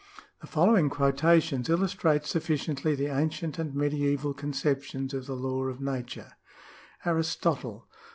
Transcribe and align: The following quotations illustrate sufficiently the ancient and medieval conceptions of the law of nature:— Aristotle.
The 0.41 0.47
following 0.47 0.89
quotations 0.89 1.69
illustrate 1.69 2.25
sufficiently 2.25 2.95
the 2.95 3.05
ancient 3.05 3.59
and 3.59 3.75
medieval 3.75 4.33
conceptions 4.33 5.13
of 5.13 5.27
the 5.27 5.35
law 5.35 5.65
of 5.65 5.79
nature:— 5.79 6.33
Aristotle. 7.05 7.87